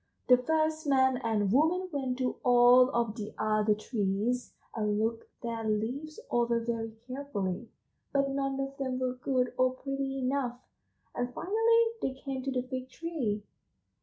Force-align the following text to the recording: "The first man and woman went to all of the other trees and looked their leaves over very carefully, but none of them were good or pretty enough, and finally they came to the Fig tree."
"The 0.29 0.37
first 0.39 0.87
man 0.87 1.17
and 1.17 1.51
woman 1.51 1.87
went 1.91 2.17
to 2.17 2.37
all 2.43 2.89
of 2.89 3.13
the 3.15 3.35
other 3.37 3.75
trees 3.75 4.51
and 4.73 4.97
looked 4.99 5.29
their 5.43 5.63
leaves 5.63 6.19
over 6.31 6.59
very 6.59 6.93
carefully, 7.07 7.69
but 8.11 8.31
none 8.31 8.59
of 8.59 8.77
them 8.77 8.97
were 8.97 9.13
good 9.13 9.53
or 9.59 9.73
pretty 9.75 10.17
enough, 10.17 10.59
and 11.13 11.31
finally 11.35 11.83
they 12.01 12.15
came 12.15 12.41
to 12.41 12.51
the 12.51 12.63
Fig 12.63 12.89
tree." 12.89 13.43